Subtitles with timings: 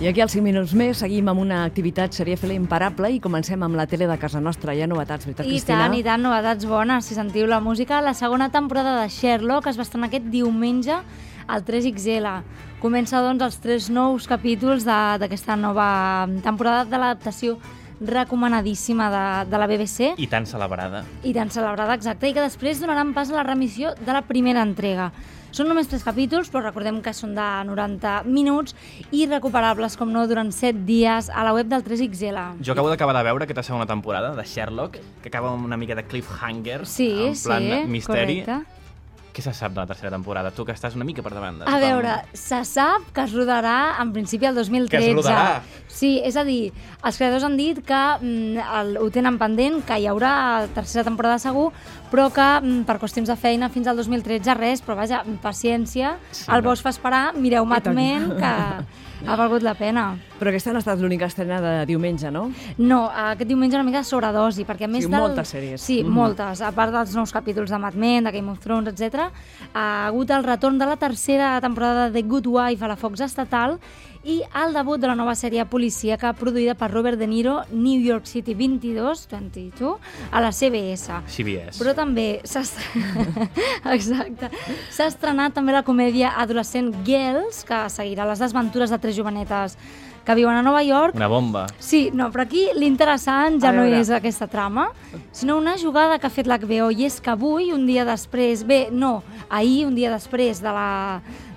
[0.00, 3.76] I aquí als 5 minuts més seguim amb una activitat serièfila imparable i comencem amb
[3.76, 4.72] la tele de casa nostra.
[4.72, 5.82] Hi ha novetats, veritat, I Cristina?
[5.84, 7.98] tant, i tant, novetats bones, si sentiu la música.
[8.00, 10.96] La segona temporada de Sherlock es va estrenar aquest diumenge
[11.46, 12.30] al 3XL.
[12.80, 17.58] Comença, doncs, els tres nous capítols de- d'aquesta nova temporada de l'adaptació
[18.00, 21.04] recomanadíssima de, de la BBC I tan celebrada.
[21.22, 24.62] i tan celebrada, exacte, i que després donaran pas a la remissió de la primera
[24.62, 25.12] entrega.
[25.50, 28.74] Són només tres capítols, però recordem que són de 90 minuts
[29.10, 32.62] i recuperables, com no, durant 7 dies a la web del 3XL.
[32.62, 35.96] Jo acabo d'acabar de veure aquesta segona temporada de Sherlock, que acaba amb una mica
[35.98, 38.42] de cliffhanger, Sí, en plan sí, misteri.
[38.44, 38.79] correcte.
[39.30, 40.50] Què se sap de la tercera temporada?
[40.50, 41.60] Tu que estàs una mica per davant.
[41.60, 44.90] de A veure, se sap que es rodarà en principi el 2013.
[44.90, 45.60] Que es rodarà?
[45.86, 46.72] Sí, és a dir,
[47.04, 51.38] els creadors han dit que mm, el, ho tenen pendent, que hi haurà tercera temporada
[51.38, 51.68] segur,
[52.10, 56.44] però que mm, per qüestions de feina fins al 2013 res, però vaja, paciència, Sí,
[56.50, 56.68] el no?
[56.68, 57.86] bo es fa esperar, mireu Mad.
[57.94, 58.54] Men, que
[59.26, 60.16] ha valgut la pena.
[60.38, 62.50] Però aquesta no ha estat l'única estrena de diumenge, no?
[62.78, 65.20] No, aquest diumenge una mica sobredosi, perquè a més Sí, del...
[65.20, 65.80] moltes sèries.
[65.80, 66.10] Sí, Mhm.
[66.12, 66.60] moltes.
[66.62, 69.30] A part dels nous capítols de Mad Men, de Game of Thrones, etc,
[69.74, 73.20] ha hagut el retorn de la tercera temporada de The Good Wife a la Fox
[73.20, 73.78] estatal
[74.24, 78.28] i el debut de la nova sèrie policíaca produïda per Robert De Niro, New York
[78.28, 79.96] City 22, 22
[80.30, 81.22] a la CBS.
[81.26, 81.80] CBS.
[81.80, 82.64] Però també s'ha
[83.96, 84.50] Exacte.
[84.92, 89.78] S'ha estrenat també la comèdia adolescent Girls, que seguirà les desventures de tres jovenetes
[90.24, 91.64] que viuen a Nova York Una bomba.
[91.80, 94.90] Sí, no, però aquí l'interessant ja no és aquesta trama,
[95.32, 98.88] sinó una jugada que ha fet l'HBO, i és que avui, un dia després, bé,
[98.92, 100.90] no, ahir, un dia després de la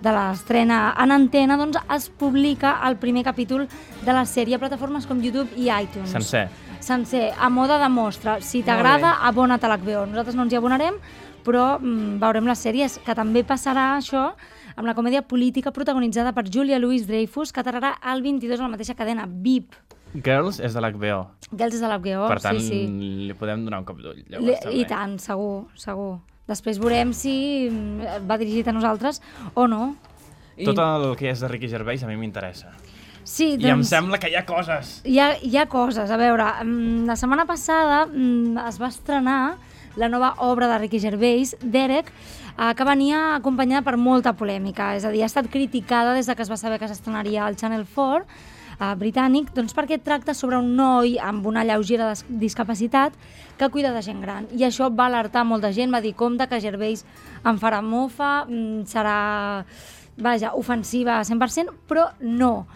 [0.00, 3.66] de l'estrena en antena, doncs es publica el primer capítol
[4.04, 6.12] de la sèrie a plataformes com YouTube i iTunes.
[6.12, 6.48] Sencer.
[6.80, 8.38] Sencer, a moda de mostra.
[8.40, 10.06] Si t'agrada, abona't a l'HBO.
[10.08, 10.96] Nosaltres no ens hi abonarem,
[11.44, 14.30] però mm, veurem les sèries, que també passarà això
[14.76, 18.96] amb la comèdia política protagonitzada per Julia Louis-Dreyfus, que aterrarà el 22 a la mateixa
[18.96, 19.76] cadena, VIP.
[20.24, 21.20] Girls és de l'HBO.
[21.52, 23.28] Girls és de l'HBO, per tant, sí, sí.
[23.28, 24.24] li podem donar un cop d'ull.
[24.24, 26.16] I tant, segur, segur.
[26.50, 29.22] Després veurem si mm, va dirigit a nosaltres
[29.54, 29.94] o no.
[30.58, 32.72] I- Tot el que és de Ricky Gervais a mi m'interessa.
[33.22, 35.00] Sí, I em doncs, sembla que hi ha coses.
[35.04, 36.10] hi ha, hi ha coses.
[36.10, 39.56] A veure, mm, la setmana passada mm, es va estrenar
[39.96, 44.94] la nova obra de Ricky Gervais, Derek, eh, que venia acompanyada per molta polèmica.
[44.96, 47.56] És a dir, ha estat criticada des de que es va saber que s'estrenaria al
[47.56, 48.24] Channel 4
[48.80, 53.12] eh, britànic, doncs perquè tracta sobre un noi amb una lleugera dis- discapacitat
[53.58, 54.48] que cuida de gent gran.
[54.56, 57.04] I això va alertar molta gent, va dir, compte que Gervais
[57.44, 59.64] em farà mofa, mm, serà,
[60.16, 62.66] vaja, ofensiva a 100%, però no.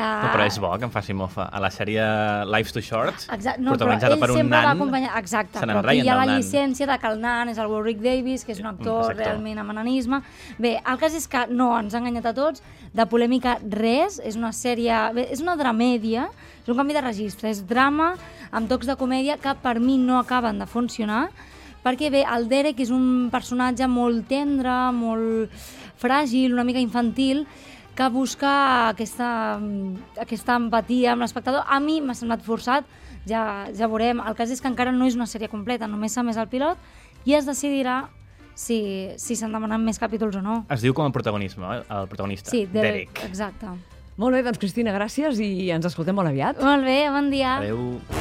[0.00, 1.44] Uh, No, però és bo que em faci mofa.
[1.52, 2.00] A la sèrie
[2.48, 5.10] Life's Too Short, Exacte, no, protagonitzada per un nan, acompanyar...
[5.20, 6.38] Exacte, se però aquí hi ha la nan.
[6.38, 9.24] llicència de que el nan és el Warwick Davis, que és un actor Exacte.
[9.26, 10.22] realment amb ananisme.
[10.58, 12.64] Bé, el cas és que no, ens ha enganyat a tots,
[12.96, 14.96] de polèmica res, és una sèrie...
[15.14, 16.28] Bé, és una dramèdia,
[16.62, 18.14] és un canvi de registre, és drama
[18.50, 21.28] amb tocs de comèdia que per mi no acaben de funcionar,
[21.84, 25.52] perquè bé, el Derek és un personatge molt tendre, molt
[26.00, 27.44] fràgil, una mica infantil,
[28.00, 28.50] que busca
[28.88, 29.58] aquesta,
[30.22, 31.66] aquesta empatia amb l'espectador.
[31.68, 32.86] A mi m'ha semblat forçat,
[33.28, 33.42] ja,
[33.76, 34.22] ja veurem.
[34.24, 36.80] El cas és que encara no és una sèrie completa, només s'ha més el pilot
[37.28, 38.06] i es decidirà
[38.56, 38.78] si
[39.20, 40.62] si s'han demanat més capítols o no.
[40.72, 41.82] Es diu com el protagonisme, eh?
[42.00, 43.22] el protagonista, Sí, Derek, Derek.
[43.28, 43.68] exacte.
[44.20, 46.60] Molt bé, doncs Cristina, gràcies i ens escoltem molt aviat.
[46.64, 47.58] Molt bé, bon dia.
[47.60, 48.19] Adéu.